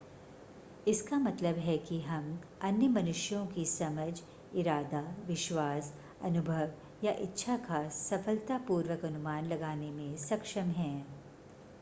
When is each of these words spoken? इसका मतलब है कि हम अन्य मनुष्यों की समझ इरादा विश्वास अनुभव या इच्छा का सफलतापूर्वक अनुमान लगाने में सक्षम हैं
इसका 0.87 1.17
मतलब 1.17 1.57
है 1.57 1.77
कि 1.79 1.99
हम 2.01 2.39
अन्य 2.61 2.87
मनुष्यों 2.87 3.45
की 3.47 3.65
समझ 3.65 4.21
इरादा 4.59 5.01
विश्वास 5.27 5.93
अनुभव 6.21 7.05
या 7.05 7.11
इच्छा 7.21 7.57
का 7.69 7.87
सफलतापूर्वक 7.99 9.05
अनुमान 9.05 9.47
लगाने 9.47 9.91
में 9.91 10.15
सक्षम 10.27 10.71
हैं 10.81 10.95